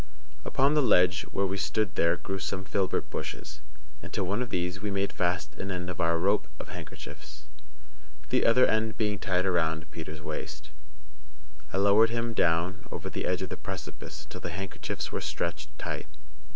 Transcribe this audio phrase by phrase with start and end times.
[0.43, 3.61] Upon the ledge where we stood there grew some filbert bushes;
[4.01, 7.43] and to one of these we made fast an end of our rope of handkerchiefs.
[8.31, 10.71] The other end being tied round Peters' waist,
[11.71, 15.69] I lowered him down over the edge of the precipice until the handkerchiefs were stretched
[15.77, 16.07] tight.